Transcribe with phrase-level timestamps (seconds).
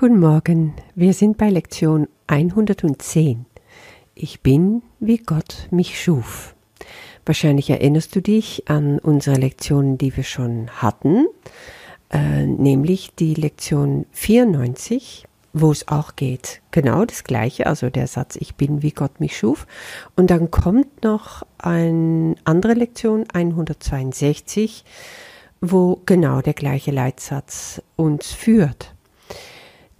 [0.00, 3.44] Guten Morgen, wir sind bei Lektion 110.
[4.14, 6.54] Ich bin, wie Gott mich schuf.
[7.26, 11.26] Wahrscheinlich erinnerst du dich an unsere Lektionen, die wir schon hatten,
[12.10, 18.36] äh, nämlich die Lektion 94, wo es auch geht, genau das gleiche, also der Satz,
[18.36, 19.66] ich bin, wie Gott mich schuf.
[20.16, 24.82] Und dann kommt noch eine andere Lektion, 162,
[25.60, 28.94] wo genau der gleiche Leitsatz uns führt.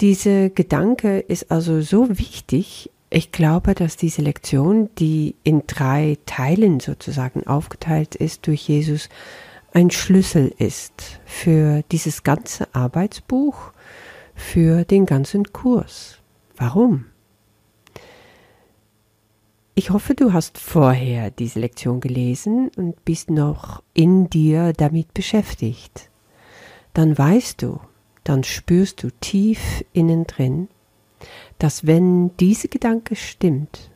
[0.00, 2.90] Diese Gedanke ist also so wichtig.
[3.10, 9.10] Ich glaube, dass diese Lektion, die in drei Teilen sozusagen aufgeteilt ist durch Jesus,
[9.72, 13.72] ein Schlüssel ist für dieses ganze Arbeitsbuch,
[14.34, 16.16] für den ganzen Kurs.
[16.56, 17.06] Warum?
[19.74, 26.10] Ich hoffe, du hast vorher diese Lektion gelesen und bist noch in dir damit beschäftigt.
[26.94, 27.80] Dann weißt du,
[28.24, 30.68] dann spürst du tief innen drin,
[31.58, 33.90] dass wenn diese Gedanke stimmt,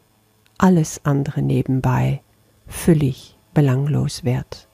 [0.58, 2.22] alles andere nebenbei
[2.66, 4.68] völlig belanglos wird.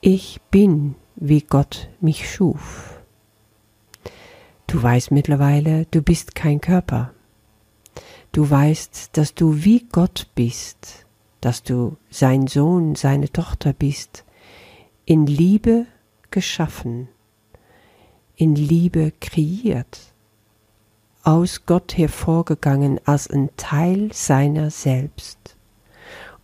[0.00, 3.00] Ich bin, wie Gott mich schuf.
[4.66, 7.12] Du weißt mittlerweile, du bist kein Körper.
[8.32, 11.06] Du weißt, dass du wie Gott bist,
[11.40, 14.24] dass du sein Sohn, seine Tochter bist,
[15.06, 15.86] in Liebe
[16.30, 17.08] geschaffen
[18.38, 19.98] in Liebe kreiert,
[21.24, 25.56] aus Gott hervorgegangen als ein Teil seiner selbst.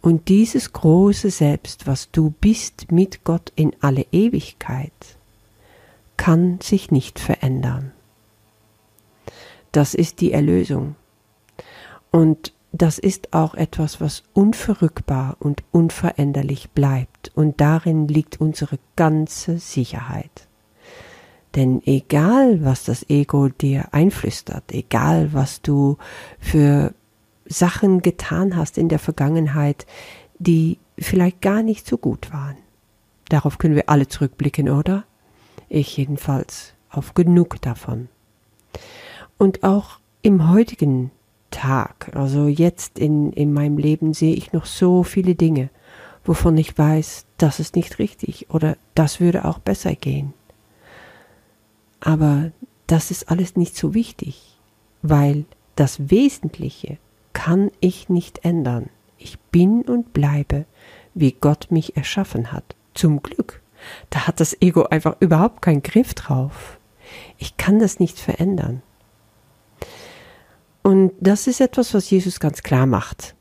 [0.03, 4.93] Und dieses große Selbst, was du bist mit Gott in alle Ewigkeit,
[6.17, 7.93] kann sich nicht verändern.
[9.71, 10.97] Das ist die Erlösung.
[12.11, 17.31] Und das ist auch etwas, was unverrückbar und unveränderlich bleibt.
[17.37, 20.49] Und darin liegt unsere ganze Sicherheit.
[21.55, 25.99] Denn egal, was das Ego dir einflüstert, egal, was du
[26.39, 26.93] für
[27.47, 29.87] Sachen getan hast in der Vergangenheit,
[30.39, 32.57] die vielleicht gar nicht so gut waren.
[33.29, 35.05] Darauf können wir alle zurückblicken, oder?
[35.69, 38.09] Ich jedenfalls auf genug davon.
[39.39, 41.11] Und auch im heutigen
[41.51, 45.71] Tag, also jetzt in, in meinem Leben sehe ich noch so viele Dinge,
[46.25, 50.33] wovon ich weiß, das ist nicht richtig oder das würde auch besser gehen.
[52.05, 52.53] Aber
[52.87, 54.61] das ist alles nicht so wichtig,
[55.01, 56.99] weil das Wesentliche
[57.33, 58.91] kann ich nicht ändern.
[59.17, 60.67] Ich bin und bleibe,
[61.15, 62.77] wie Gott mich erschaffen hat.
[62.93, 63.63] Zum Glück.
[64.11, 66.79] Da hat das Ego einfach überhaupt keinen Griff drauf.
[67.39, 68.83] Ich kann das nicht verändern.
[70.83, 73.35] Und das ist etwas, was Jesus ganz klar macht.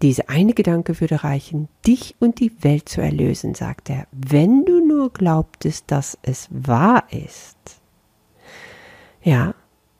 [0.00, 4.84] Diese eine Gedanke würde reichen, dich und die Welt zu erlösen, sagt er, wenn du
[4.86, 7.79] nur glaubtest, dass es wahr ist.
[9.22, 9.54] Ja,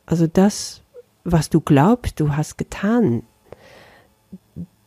[0.05, 0.81] also das,
[1.23, 3.23] was du glaubst, du hast getan,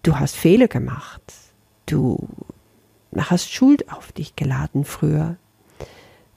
[0.02, 1.22] du hast Fehler gemacht,
[1.86, 2.28] du
[3.16, 5.36] hast Schuld auf dich geladen früher.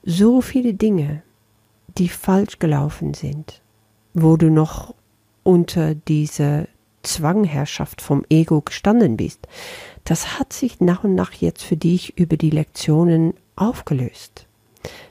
[0.04, 1.22] So viele Dinge,
[1.98, 3.60] die falsch gelaufen sind,
[4.14, 4.94] wo du noch
[5.42, 6.66] unter dieser
[7.02, 9.48] Zwangherrschaft vom Ego gestanden bist,
[10.04, 14.46] das hat sich nach und nach jetzt für dich über die Lektionen aufgelöst.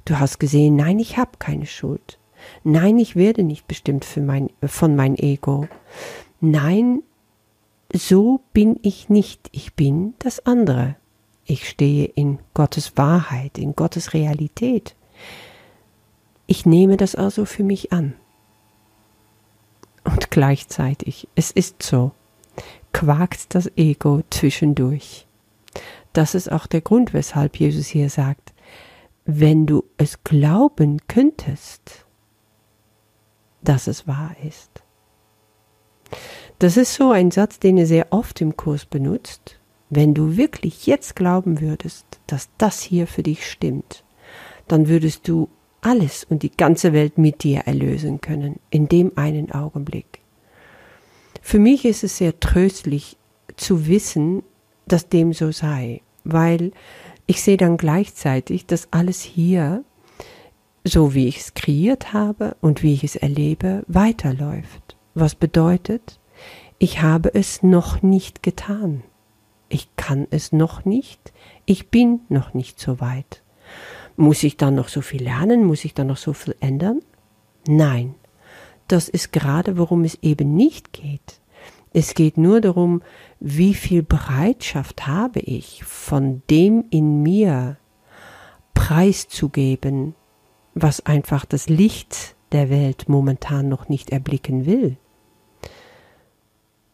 [0.05, 2.17] Du hast gesehen, nein, ich habe keine Schuld.
[2.63, 5.67] Nein, ich werde nicht bestimmt für mein, von mein Ego.
[6.39, 7.01] Nein,
[7.93, 9.49] so bin ich nicht.
[9.51, 10.95] Ich bin das andere.
[11.45, 14.95] Ich stehe in Gottes Wahrheit, in Gottes Realität.
[16.45, 18.13] Ich nehme das also für mich an.
[20.03, 22.11] Und gleichzeitig, es ist so,
[22.93, 25.27] quakt das Ego zwischendurch.
[26.13, 28.53] Das ist auch der Grund, weshalb Jesus hier sagt,
[29.25, 32.05] wenn du es glauben könntest,
[33.67, 34.83] dass es wahr ist.
[36.59, 39.59] Das ist so ein Satz, den er sehr oft im Kurs benutzt.
[39.89, 44.03] Wenn du wirklich jetzt glauben würdest, dass das hier für dich stimmt,
[44.67, 45.49] dann würdest du
[45.81, 50.19] alles und die ganze Welt mit dir erlösen können, in dem einen Augenblick.
[51.41, 53.17] Für mich ist es sehr tröstlich
[53.55, 54.43] zu wissen,
[54.87, 56.71] dass dem so sei, weil
[57.25, 59.83] ich sehe dann gleichzeitig, dass alles hier
[60.87, 64.95] so wie ich es kreiert habe und wie ich es erlebe, weiterläuft.
[65.13, 66.19] Was bedeutet,
[66.79, 69.03] ich habe es noch nicht getan.
[69.69, 71.33] Ich kann es noch nicht.
[71.65, 73.43] Ich bin noch nicht so weit.
[74.15, 75.63] Muss ich dann noch so viel lernen?
[75.63, 77.01] Muss ich dann noch so viel ändern?
[77.67, 78.15] Nein.
[78.87, 81.41] Das ist gerade, worum es eben nicht geht.
[81.93, 83.01] Es geht nur darum,
[83.39, 87.77] wie viel Bereitschaft habe ich, von dem in mir
[88.73, 90.15] preiszugeben,
[90.81, 94.97] was einfach das Licht der Welt momentan noch nicht erblicken will.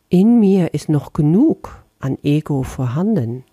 [0.09, 3.43] In mir ist noch genug an Ego vorhanden,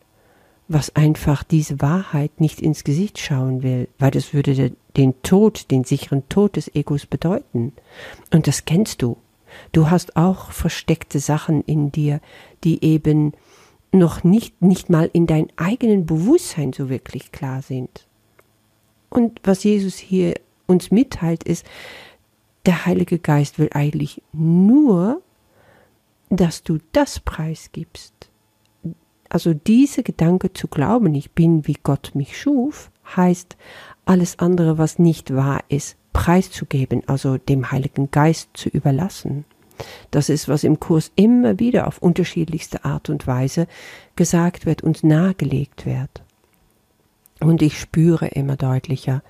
[0.68, 5.84] was einfach diese Wahrheit nicht ins Gesicht schauen will, weil das würde den Tod, den
[5.84, 7.72] sicheren Tod des Egos bedeuten.
[8.32, 9.16] Und das kennst du.
[9.72, 12.20] Du hast auch versteckte Sachen in dir,
[12.62, 13.32] die eben
[13.92, 18.06] noch nicht, nicht mal in dein eigenen Bewusstsein so wirklich klar sind.
[19.10, 20.34] Und was Jesus hier
[20.66, 21.66] uns mitteilt, ist,
[22.66, 25.20] der Heilige Geist will eigentlich nur,
[26.28, 28.14] dass du das preisgibst.
[29.28, 33.56] Also diese Gedanke zu glauben, ich bin wie Gott mich schuf, heißt
[34.04, 39.44] alles andere, was nicht wahr ist, preiszugeben, also dem Heiligen Geist zu überlassen.
[40.10, 43.66] Das ist, was im Kurs immer wieder auf unterschiedlichste Art und Weise
[44.16, 46.22] gesagt wird und nahegelegt wird.
[47.40, 49.22] Und ich spüre immer deutlicher,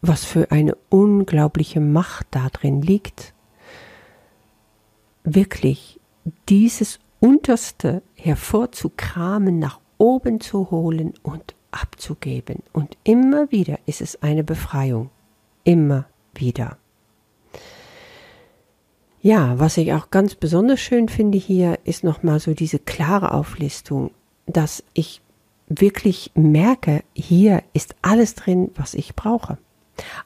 [0.00, 3.34] was für eine unglaubliche Macht da drin liegt.
[5.24, 6.00] Wirklich
[6.48, 12.62] dieses Unterste hervorzukramen, nach oben zu holen und abzugeben.
[12.72, 15.10] Und immer wieder ist es eine Befreiung.
[15.64, 16.78] Immer wieder.
[19.20, 24.12] Ja, was ich auch ganz besonders schön finde hier, ist nochmal so diese klare Auflistung,
[24.46, 25.20] dass ich
[25.68, 29.58] wirklich merke, hier ist alles drin, was ich brauche.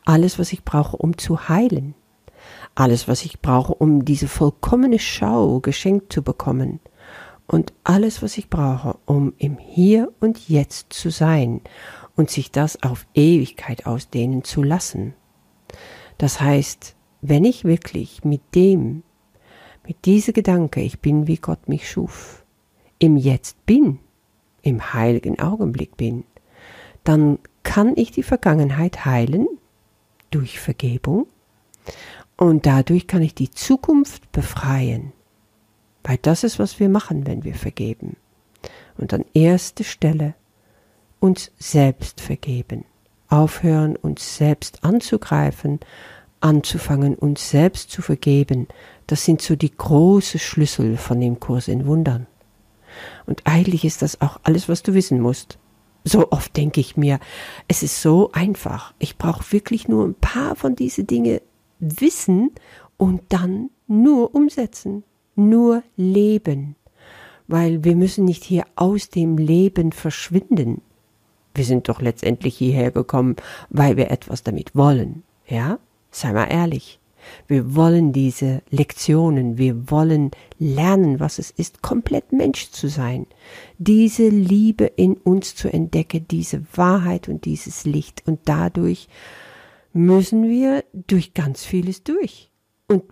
[0.05, 1.95] Alles, was ich brauche, um zu heilen.
[2.75, 6.81] Alles, was ich brauche, um diese vollkommene Schau geschenkt zu bekommen.
[7.47, 11.61] Und alles, was ich brauche, um im Hier und Jetzt zu sein
[12.17, 15.15] und sich das auf Ewigkeit ausdehnen zu lassen.
[16.19, 19.03] Das heißt, wenn ich wirklich mit dem,
[19.87, 22.45] mit dieser Gedanke, ich bin wie Gott mich schuf,
[22.99, 23.99] im Jetzt bin,
[24.63, 26.25] im heiligen Augenblick bin,
[27.05, 29.47] dann kann ich die Vergangenheit heilen
[30.31, 31.27] durch Vergebung
[32.37, 35.13] und dadurch kann ich die Zukunft befreien.
[36.05, 38.17] Weil das ist, was wir machen, wenn wir vergeben.
[38.99, 40.35] Und an erster Stelle
[41.21, 42.85] uns selbst vergeben.
[43.29, 45.81] Aufhören, uns selbst anzugreifen,
[46.41, 48.67] anzufangen, uns selbst zu vergeben.
[49.07, 52.27] Das sind so die großen Schlüssel von dem Kurs in Wundern.
[53.27, 55.59] Und eigentlich ist das auch alles, was du wissen musst.
[56.05, 57.21] So oft denke ich mir,
[57.69, 58.93] es ist so einfach.
[58.99, 61.43] Ich brauche wirklich nur ein paar von diesen Dinge
[61.79, 62.51] wissen
[62.97, 65.05] und dann nur umsetzen,
[65.37, 66.77] nur leben.
[67.47, 70.81] Weil wir müssen nicht hier aus dem Leben verschwinden.
[71.55, 73.37] Wir sind doch letztendlich hierher gekommen,
[73.69, 75.23] weil wir etwas damit wollen.
[75.47, 75.79] Ja?
[76.11, 76.99] Sei mal ehrlich.
[77.47, 83.27] Wir wollen diese Lektionen, wir wollen lernen, was es ist, komplett Mensch zu sein,
[83.79, 88.23] diese Liebe in uns zu entdecken, diese Wahrheit und dieses Licht.
[88.27, 89.09] Und dadurch
[89.93, 92.51] müssen wir durch ganz vieles durch.
[92.89, 93.05] Und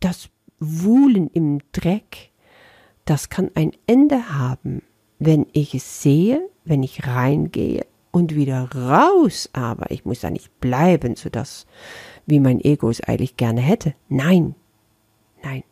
[0.00, 0.28] das
[0.58, 2.30] Wuhlen im Dreck,
[3.04, 4.82] das kann ein Ende haben,
[5.18, 10.60] wenn ich es sehe, wenn ich reingehe und wieder raus, aber ich muss da nicht
[10.60, 11.66] bleiben, so dass
[12.26, 13.94] wie mein Ego es eigentlich gerne hätte.
[14.08, 14.54] Nein,
[15.42, 15.64] nein.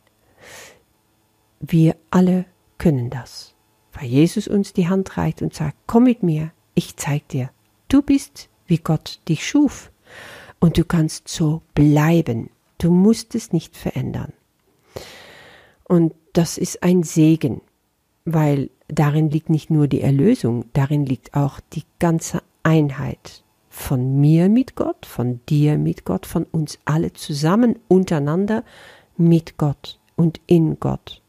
[1.60, 2.46] Wir alle
[2.78, 3.54] können das,
[3.92, 7.50] weil Jesus uns die Hand reicht und sagt, komm mit mir, ich zeig dir,
[7.88, 9.92] du bist, wie Gott dich schuf.
[10.58, 12.50] Und du kannst so bleiben.
[12.78, 14.32] Du musst es nicht verändern.
[15.84, 17.62] Und das ist ein Segen,
[18.24, 24.48] weil darin liegt nicht nur die Erlösung, darin liegt auch die ganze Einheit von mir
[24.48, 28.64] mit Gott, von dir mit Gott, von uns alle zusammen untereinander
[29.16, 31.22] mit Gott und in Gott.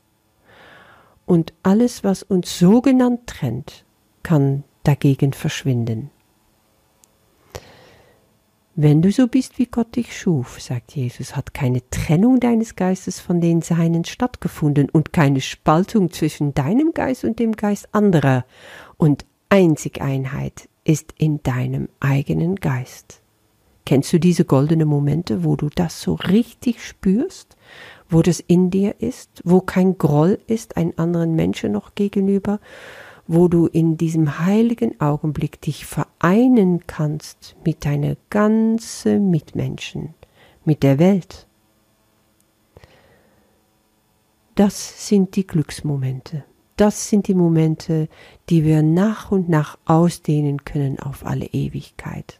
[1.25, 3.85] Und alles, was uns sogenannt trennt,
[4.23, 6.09] kann dagegen verschwinden.
[8.75, 13.19] Wenn du so bist, wie Gott dich schuf, sagt Jesus, hat keine Trennung deines Geistes
[13.19, 18.45] von den Seinen stattgefunden und keine Spaltung zwischen deinem Geist und dem Geist anderer.
[18.95, 23.21] Und Einzigeinheit ist in deinem eigenen Geist.
[23.85, 27.57] Kennst du diese goldenen Momente, wo du das so richtig spürst,
[28.09, 32.61] wo das in dir ist, wo kein Groll ist ein anderen Menschen noch gegenüber,
[33.33, 40.13] wo du in diesem heiligen Augenblick dich vereinen kannst mit deiner ganzen Mitmenschen,
[40.65, 41.47] mit der Welt.
[44.55, 46.43] Das sind die Glücksmomente
[46.81, 48.09] das sind die Momente,
[48.49, 52.39] die wir nach und nach ausdehnen können auf alle Ewigkeit.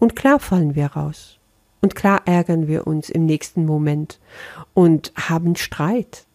[0.00, 1.38] Und klar fallen wir raus.
[1.80, 4.18] Und klar ärgern wir uns im nächsten Moment
[4.74, 6.26] und haben Streit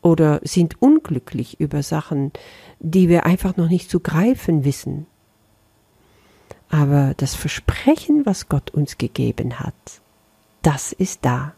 [0.00, 2.30] oder sind unglücklich über Sachen,
[2.78, 5.06] die wir einfach noch nicht zu greifen wissen.
[6.68, 10.00] Aber das Versprechen, was Gott uns gegeben hat,
[10.62, 11.54] das ist da.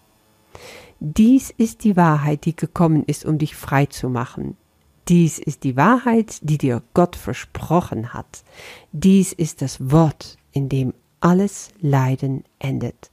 [1.01, 4.57] Dies ist die Wahrheit, die gekommen ist, um dich frei zu machen.
[5.09, 8.43] Dies ist die Wahrheit, die dir Gott versprochen hat.
[8.93, 13.11] Dies ist das Wort, in dem alles Leiden endet.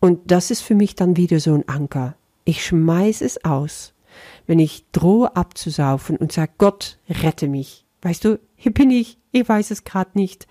[0.00, 2.16] Und das ist für mich dann wieder so ein Anker.
[2.44, 3.94] Ich schmeiß es aus,
[4.46, 7.86] wenn ich drohe abzusaufen und sag, Gott, rette mich.
[8.02, 10.46] Weißt du, hier bin ich, ich weiß es grad nicht.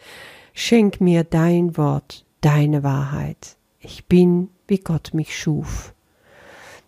[0.54, 3.58] Schenk mir dein Wort, deine Wahrheit.
[3.80, 5.94] Ich bin, wie Gott mich schuf.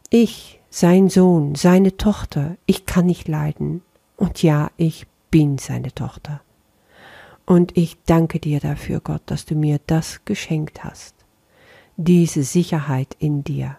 [0.09, 3.81] Ich, sein Sohn, seine Tochter, ich kann nicht leiden.
[4.17, 6.41] Und ja, ich bin seine Tochter.
[7.45, 11.15] Und ich danke dir dafür, Gott, dass du mir das geschenkt hast.
[11.97, 13.77] Diese Sicherheit in dir.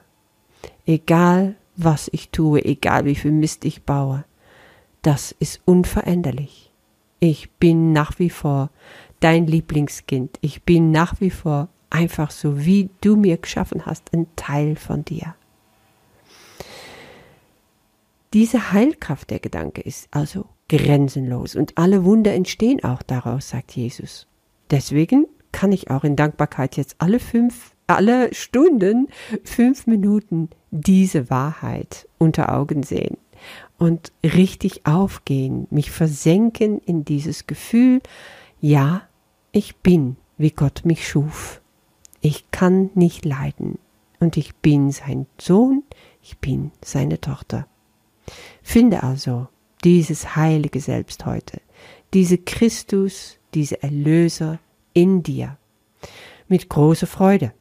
[0.85, 4.25] Egal, was ich tue, egal wie viel Mist ich baue,
[5.03, 6.73] das ist unveränderlich.
[7.21, 8.71] Ich bin nach wie vor
[9.21, 10.39] dein Lieblingskind.
[10.41, 15.05] Ich bin nach wie vor einfach so, wie du mir geschaffen hast, ein Teil von
[15.05, 15.35] dir.
[18.33, 24.27] Diese Heilkraft der Gedanke ist also grenzenlos und alle Wunder entstehen auch daraus, sagt Jesus.
[24.71, 29.09] Deswegen kann ich auch in Dankbarkeit jetzt alle fünf, alle Stunden,
[29.45, 33.17] fünf Minuten diese Wahrheit unter Augen sehen
[33.79, 38.01] und richtig aufgehen, mich versenken in dieses Gefühl,
[38.61, 39.03] ja,
[39.51, 41.61] ich bin, wie Gott mich schuf.
[42.21, 43.79] Ich kann nicht leiden
[44.21, 45.83] und ich bin sein Sohn,
[46.23, 47.67] ich bin seine Tochter.
[48.63, 49.49] Finde also
[49.83, 51.61] dieses heilige Selbst heute,
[52.15, 54.61] diese Christus, diese Erlöser
[54.95, 55.59] in dir,
[56.47, 57.53] mit großer Freude.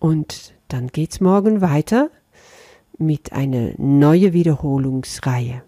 [0.00, 2.10] Und dann geht's morgen weiter
[2.98, 5.62] mit einer neuen Wiederholungsreihe.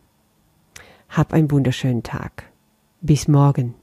[1.10, 2.50] Hab einen wunderschönen Tag.
[3.02, 3.74] Bis morgen.